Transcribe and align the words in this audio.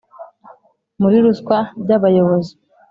Muri 1.01 1.17
ruswa 1.25 1.57
by 1.83 1.91
abayobozi 1.97 2.53